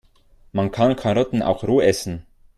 Man 0.51 0.71
kann 0.71 0.95
Karotten 0.95 1.43
auch 1.43 1.61
roh 1.63 1.79
essen. 1.79 2.25